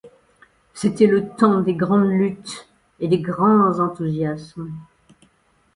C’était 0.73 1.05
le 1.05 1.29
temps 1.29 1.61
des 1.61 1.75
grandes 1.75 2.09
luttes, 2.09 2.67
et 2.99 3.07
des 3.07 3.19
grands 3.21 3.79
enthousiasmes. 3.79 4.73